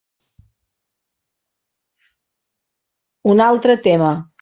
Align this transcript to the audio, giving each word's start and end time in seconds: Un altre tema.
Un 3.35 3.45
altre 3.51 3.77
tema. 3.91 4.15